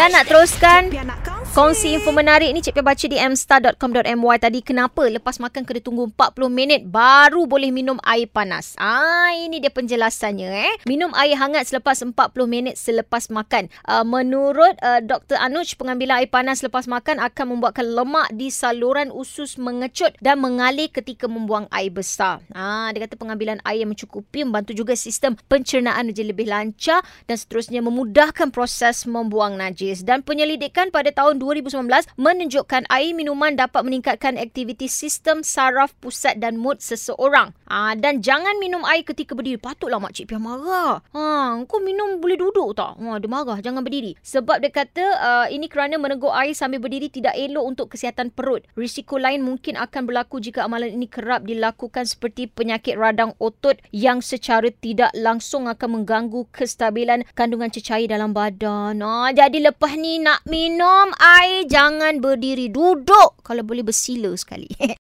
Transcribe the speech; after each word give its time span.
Dan 0.00 0.16
nak 0.16 0.32
teruskan 0.32 0.88
Kongsi 1.50 1.98
info 1.98 2.14
menarik 2.14 2.54
ni 2.54 2.62
Cik 2.62 2.78
Pia 2.78 2.86
baca 2.86 3.06
di 3.10 3.18
mstar.com.my 3.18 4.36
tadi 4.38 4.62
kenapa 4.62 5.10
lepas 5.10 5.42
makan 5.42 5.66
kena 5.66 5.82
tunggu 5.82 6.06
40 6.14 6.46
minit 6.46 6.86
baru 6.86 7.42
boleh 7.42 7.74
minum 7.74 7.98
air 8.06 8.30
panas. 8.30 8.78
Ah 8.78 9.34
ini 9.34 9.58
dia 9.58 9.74
penjelasannya 9.74 10.46
eh. 10.46 10.74
Minum 10.86 11.10
air 11.18 11.34
hangat 11.34 11.66
selepas 11.66 12.06
40 12.06 12.14
minit 12.46 12.78
selepas 12.78 13.26
makan. 13.34 13.66
Uh, 13.82 14.06
menurut 14.06 14.78
uh, 14.78 15.02
Dr 15.02 15.42
Anuj 15.42 15.74
pengambilan 15.74 16.22
air 16.22 16.30
panas 16.30 16.62
selepas 16.62 16.86
makan 16.86 17.18
akan 17.18 17.58
membuatkan 17.58 17.82
lemak 17.82 18.30
di 18.30 18.54
saluran 18.54 19.10
usus 19.10 19.58
mengecut 19.58 20.14
dan 20.22 20.38
mengalir 20.38 20.86
ketika 20.86 21.26
membuang 21.26 21.66
air 21.74 21.90
besar. 21.90 22.46
Ah 22.54 22.94
dia 22.94 23.10
kata 23.10 23.18
pengambilan 23.18 23.58
air 23.66 23.82
yang 23.82 23.90
mencukupi 23.90 24.46
membantu 24.46 24.70
juga 24.70 24.94
sistem 24.94 25.34
pencernaan 25.50 26.14
menjadi 26.14 26.30
lebih 26.30 26.46
lancar 26.46 27.02
dan 27.26 27.34
seterusnya 27.34 27.82
memudahkan 27.82 28.54
proses 28.54 29.02
membuang 29.02 29.58
najis 29.58 30.06
dan 30.06 30.22
penyelidikan 30.22 30.94
pada 30.94 31.10
tahun 31.10 31.39
2019 31.40 31.88
menunjukkan 32.20 32.84
air 32.92 33.16
minuman 33.16 33.56
dapat 33.56 33.80
meningkatkan 33.88 34.36
aktiviti 34.36 34.86
sistem 34.86 35.40
saraf 35.40 35.96
pusat 35.98 36.36
dan 36.36 36.60
mood 36.60 36.84
seseorang. 36.84 37.56
Ah 37.64 37.96
dan 37.96 38.20
jangan 38.20 38.60
minum 38.60 38.84
air 38.84 39.00
ketika 39.02 39.32
berdiri. 39.32 39.56
Patutlah 39.56 39.96
makcik 39.96 40.28
Pia 40.28 40.36
marah. 40.36 41.00
Ha, 41.16 41.56
kau 41.64 41.80
minum 41.80 42.20
boleh 42.20 42.36
duduk 42.36 42.76
tak? 42.76 43.00
Ha, 43.00 43.16
dia 43.16 43.30
marah. 43.30 43.58
Jangan 43.64 43.80
berdiri. 43.80 44.14
Sebab 44.20 44.60
dia 44.60 44.68
kata 44.68 45.04
uh, 45.16 45.46
ini 45.48 45.66
kerana 45.66 45.96
meneguk 45.96 46.30
air 46.30 46.52
sambil 46.52 46.84
berdiri 46.84 47.08
tidak 47.08 47.32
elok 47.38 47.64
untuk 47.64 47.86
kesihatan 47.96 48.28
perut. 48.28 48.66
Risiko 48.76 49.16
lain 49.16 49.40
mungkin 49.40 49.80
akan 49.80 50.04
berlaku 50.04 50.42
jika 50.44 50.68
amalan 50.68 50.92
ini 50.92 51.08
kerap 51.08 51.48
dilakukan 51.48 52.04
seperti 52.04 52.52
penyakit 52.52 53.00
radang 53.00 53.32
otot 53.40 53.80
yang 53.94 54.20
secara 54.20 54.68
tidak 54.68 55.14
langsung 55.16 55.70
akan 55.70 56.02
mengganggu 56.02 56.44
kestabilan 56.52 57.24
kandungan 57.32 57.72
cecair 57.72 58.10
dalam 58.10 58.34
badan. 58.34 59.00
Ha, 59.00 59.32
jadi 59.32 59.72
lepas 59.72 59.94
ni 59.96 60.20
nak 60.20 60.44
minum 60.44 61.14
air 61.38 61.66
jangan 61.70 62.18
berdiri 62.18 62.66
duduk. 62.66 63.38
Kalau 63.46 63.62
boleh 63.62 63.86
bersila 63.86 64.34
sekali 64.34 64.66